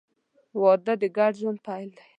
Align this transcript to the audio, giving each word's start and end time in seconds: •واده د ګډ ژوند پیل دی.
•واده 0.61 0.93
د 1.01 1.03
ګډ 1.17 1.33
ژوند 1.41 1.59
پیل 1.67 1.89
دی. 1.97 2.03